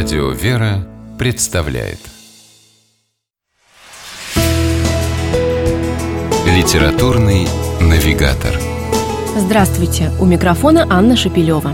Радио 0.00 0.30
«Вера» 0.30 0.86
представляет 1.18 1.98
Литературный 6.46 7.48
навигатор 7.80 8.54
Здравствуйте! 9.36 10.12
У 10.20 10.24
микрофона 10.24 10.86
Анна 10.88 11.16
Шапилева. 11.16 11.72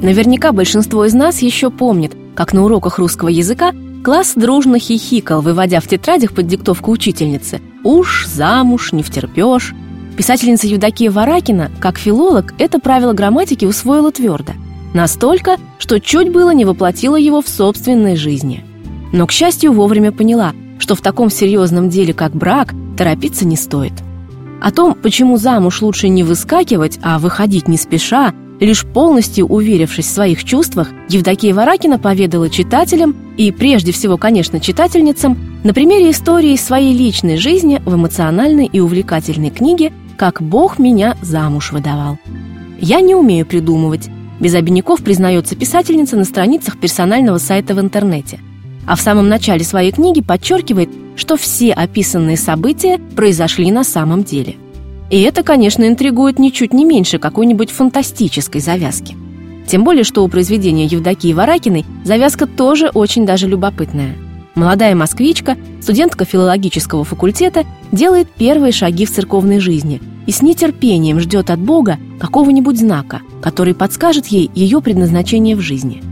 Наверняка 0.00 0.52
большинство 0.52 1.04
из 1.04 1.12
нас 1.12 1.42
еще 1.42 1.72
помнит, 1.72 2.16
как 2.36 2.52
на 2.52 2.62
уроках 2.62 3.00
русского 3.00 3.28
языка 3.28 3.72
класс 4.04 4.34
дружно 4.36 4.78
хихикал, 4.78 5.40
выводя 5.40 5.80
в 5.80 5.88
тетрадях 5.88 6.34
под 6.34 6.46
диктовку 6.46 6.92
учительницы 6.92 7.60
«Уж 7.82 8.28
замуж 8.28 8.92
не 8.92 9.02
втерпешь». 9.02 9.74
Писательница 10.16 10.68
Евдокия 10.68 11.10
Варакина, 11.10 11.72
как 11.80 11.98
филолог, 11.98 12.54
это 12.58 12.78
правило 12.78 13.12
грамматики 13.12 13.64
усвоила 13.64 14.12
твердо. 14.12 14.52
Настолько, 14.96 15.58
что 15.76 16.00
чуть 16.00 16.32
было 16.32 16.54
не 16.54 16.64
воплотила 16.64 17.16
его 17.16 17.42
в 17.42 17.48
собственной 17.50 18.16
жизни. 18.16 18.64
Но, 19.12 19.26
к 19.26 19.30
счастью, 19.30 19.74
вовремя 19.74 20.10
поняла, 20.10 20.54
что 20.78 20.94
в 20.94 21.02
таком 21.02 21.28
серьезном 21.28 21.90
деле, 21.90 22.14
как 22.14 22.34
брак, 22.34 22.72
торопиться 22.96 23.46
не 23.46 23.56
стоит. 23.56 23.92
О 24.62 24.70
том, 24.70 24.94
почему 24.94 25.36
замуж 25.36 25.82
лучше 25.82 26.08
не 26.08 26.24
выскакивать, 26.24 26.98
а 27.02 27.18
выходить 27.18 27.68
не 27.68 27.76
спеша, 27.76 28.32
лишь 28.58 28.86
полностью 28.86 29.44
уверившись 29.44 30.06
в 30.06 30.14
своих 30.14 30.44
чувствах, 30.44 30.88
Евдокия 31.10 31.52
Варакина 31.52 31.98
поведала 31.98 32.48
читателям 32.48 33.14
и, 33.36 33.52
прежде 33.52 33.92
всего, 33.92 34.16
конечно, 34.16 34.60
читательницам, 34.60 35.36
на 35.62 35.74
примере 35.74 36.10
истории 36.10 36.56
своей 36.56 36.96
личной 36.96 37.36
жизни 37.36 37.82
в 37.84 37.94
эмоциональной 37.94 38.64
и 38.64 38.80
увлекательной 38.80 39.50
книге 39.50 39.92
«Как 40.16 40.40
Бог 40.40 40.78
меня 40.78 41.18
замуж 41.20 41.72
выдавал». 41.72 42.18
«Я 42.80 43.02
не 43.02 43.14
умею 43.14 43.44
придумывать», 43.44 44.08
без 44.40 44.54
обиняков 44.54 45.02
признается 45.02 45.56
писательница 45.56 46.16
на 46.16 46.24
страницах 46.24 46.78
персонального 46.78 47.38
сайта 47.38 47.74
в 47.74 47.80
интернете. 47.80 48.40
А 48.86 48.96
в 48.96 49.00
самом 49.00 49.28
начале 49.28 49.64
своей 49.64 49.92
книги 49.92 50.20
подчеркивает, 50.20 50.90
что 51.16 51.36
все 51.36 51.72
описанные 51.72 52.36
события 52.36 52.98
произошли 52.98 53.70
на 53.70 53.84
самом 53.84 54.22
деле. 54.22 54.56
И 55.10 55.20
это, 55.22 55.42
конечно, 55.42 55.86
интригует 55.86 56.38
ничуть 56.38 56.72
не 56.72 56.84
меньше 56.84 57.18
какой-нибудь 57.18 57.70
фантастической 57.70 58.60
завязки. 58.60 59.16
Тем 59.66 59.82
более, 59.82 60.04
что 60.04 60.24
у 60.24 60.28
произведения 60.28 60.84
Евдокии 60.84 61.32
Варакиной 61.32 61.84
завязка 62.04 62.46
тоже 62.46 62.90
очень 62.92 63.26
даже 63.26 63.48
любопытная. 63.48 64.14
Молодая 64.56 64.94
москвичка, 64.94 65.58
студентка 65.82 66.24
филологического 66.24 67.04
факультета, 67.04 67.64
делает 67.92 68.28
первые 68.30 68.72
шаги 68.72 69.04
в 69.04 69.12
церковной 69.12 69.60
жизни 69.60 70.00
и 70.26 70.32
с 70.32 70.40
нетерпением 70.40 71.20
ждет 71.20 71.50
от 71.50 71.60
Бога 71.60 71.98
какого-нибудь 72.18 72.78
знака, 72.78 73.20
который 73.42 73.74
подскажет 73.74 74.28
ей 74.28 74.50
ее 74.54 74.80
предназначение 74.80 75.56
в 75.56 75.60
жизни. 75.60 76.02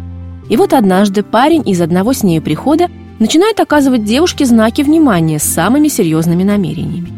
И 0.51 0.59
вот 0.59 0.75
однажды 0.75 1.23
парень 1.23 1.67
из 1.67 1.81
одного 1.81 2.13
с 2.13 2.23
нею 2.23 2.43
прихода 2.43 2.89
начинает 3.19 3.61
оказывать 3.61 4.05
девушке 4.05 4.45
знаки 4.45 4.83
внимания 4.83 5.39
с 5.39 5.45
самыми 5.45 5.89
серьезными 5.89 6.43
намерениями. 6.43 7.09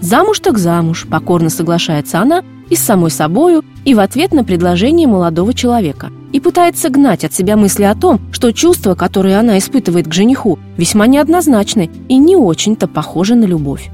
«Замуж 0.00 0.38
так 0.38 0.58
замуж»,– 0.58 1.08
покорно 1.10 1.50
соглашается 1.50 2.20
она 2.20 2.44
и 2.70 2.76
с 2.76 2.82
самой 2.84 3.10
собою, 3.10 3.64
и 3.84 3.94
в 3.94 3.98
ответ 3.98 4.32
на 4.32 4.44
предложение 4.44 5.08
молодого 5.08 5.52
человека, 5.54 6.10
и 6.32 6.40
пытается 6.40 6.90
гнать 6.90 7.24
от 7.24 7.32
себя 7.32 7.56
мысли 7.56 7.84
о 7.84 7.94
том, 7.94 8.20
что 8.32 8.52
чувства, 8.52 8.94
которые 8.94 9.38
она 9.38 9.58
испытывает 9.58 10.08
к 10.08 10.14
жениху, 10.14 10.58
весьма 10.76 11.06
неоднозначны 11.06 11.90
и 12.08 12.16
не 12.16 12.36
очень-то 12.36 12.86
похожи 12.86 13.34
на 13.34 13.44
любовь. 13.44 13.90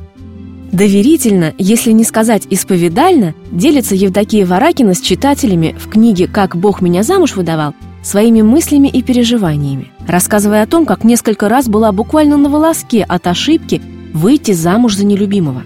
Доверительно, 0.72 1.54
если 1.56 1.92
не 1.92 2.02
сказать 2.02 2.48
исповедально, 2.50 3.34
делится 3.52 3.94
Евдокия 3.94 4.44
Варакина 4.44 4.94
с 4.94 5.00
читателями 5.00 5.76
в 5.78 5.88
книге 5.88 6.26
«Как 6.26 6.56
Бог 6.56 6.80
меня 6.80 7.04
замуж 7.04 7.36
выдавал» 7.36 7.74
своими 8.02 8.42
мыслями 8.42 8.88
и 8.88 9.02
переживаниями, 9.02 9.92
рассказывая 10.06 10.64
о 10.64 10.66
том, 10.66 10.84
как 10.84 11.04
несколько 11.04 11.48
раз 11.48 11.68
была 11.68 11.92
буквально 11.92 12.36
на 12.36 12.48
волоске 12.48 13.02
от 13.02 13.26
ошибки 13.26 13.80
выйти 14.12 14.52
замуж 14.52 14.96
за 14.96 15.06
нелюбимого. 15.06 15.62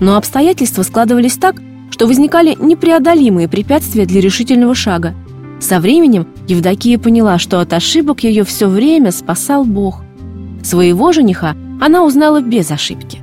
Но 0.00 0.16
обстоятельства 0.16 0.82
складывались 0.82 1.36
так, 1.36 1.56
что 1.90 2.06
возникали 2.06 2.56
непреодолимые 2.60 3.48
препятствия 3.48 4.06
для 4.06 4.20
решительного 4.20 4.74
шага. 4.74 5.14
Со 5.60 5.80
временем 5.80 6.26
Евдокия 6.48 6.98
поняла, 6.98 7.38
что 7.38 7.60
от 7.60 7.72
ошибок 7.72 8.24
ее 8.24 8.44
все 8.44 8.68
время 8.68 9.10
спасал 9.10 9.64
Бог. 9.64 10.02
Своего 10.62 11.12
жениха 11.12 11.56
она 11.80 12.04
узнала 12.04 12.40
без 12.40 12.70
ошибки. 12.70 13.20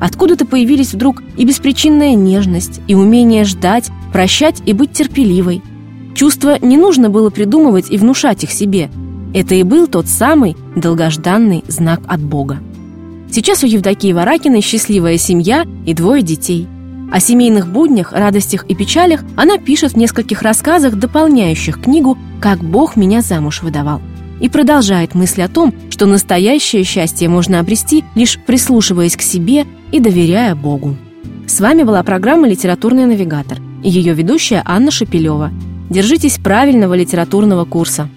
Откуда-то 0.00 0.44
появились 0.46 0.92
вдруг 0.92 1.22
и 1.36 1.44
беспричинная 1.44 2.14
нежность, 2.14 2.80
и 2.86 2.94
умение 2.94 3.44
ждать, 3.44 3.90
прощать 4.12 4.62
и 4.66 4.72
быть 4.72 4.92
терпеливой– 4.92 5.62
Чувства 6.16 6.58
не 6.62 6.78
нужно 6.78 7.10
было 7.10 7.28
придумывать 7.28 7.90
и 7.90 7.98
внушать 7.98 8.42
их 8.42 8.50
себе. 8.50 8.88
Это 9.34 9.54
и 9.54 9.62
был 9.62 9.86
тот 9.86 10.06
самый 10.06 10.56
долгожданный 10.74 11.62
знак 11.68 12.00
от 12.06 12.22
Бога. 12.22 12.58
Сейчас 13.30 13.62
у 13.62 13.66
Евдокии 13.66 14.14
Варакиной 14.14 14.62
счастливая 14.62 15.18
семья 15.18 15.66
и 15.84 15.92
двое 15.92 16.22
детей. 16.22 16.66
О 17.10 17.20
семейных 17.20 17.68
буднях, 17.68 18.12
радостях 18.12 18.64
и 18.68 18.74
печалях 18.74 19.22
она 19.36 19.58
пишет 19.58 19.92
в 19.92 19.96
нескольких 19.96 20.42
рассказах, 20.42 20.96
дополняющих 20.96 21.80
книгу 21.80 22.18
«Как 22.40 22.58
Бог 22.58 22.96
меня 22.96 23.22
замуж 23.22 23.62
выдавал». 23.62 24.00
И 24.40 24.48
продолжает 24.48 25.14
мысль 25.14 25.42
о 25.42 25.48
том, 25.48 25.74
что 25.90 26.06
настоящее 26.06 26.84
счастье 26.84 27.28
можно 27.28 27.60
обрести, 27.60 28.04
лишь 28.14 28.38
прислушиваясь 28.38 29.16
к 29.16 29.22
себе 29.22 29.64
и 29.92 30.00
доверяя 30.00 30.54
Богу. 30.54 30.96
С 31.46 31.60
вами 31.60 31.84
была 31.84 32.02
программа 32.02 32.48
«Литературный 32.48 33.06
навигатор» 33.06 33.58
и 33.82 33.88
ее 33.88 34.14
ведущая 34.14 34.62
Анна 34.64 34.90
Шапилева– 34.90 35.50
Держитесь 35.88 36.38
правильного 36.38 36.94
литературного 36.94 37.64
курса. 37.64 38.08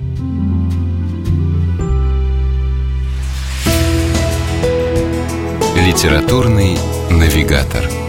Литературный 5.75 6.78
навигатор. 7.11 8.09